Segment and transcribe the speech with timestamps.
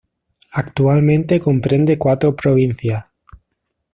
[0.53, 3.05] Actualmente comprende cuatro provincias.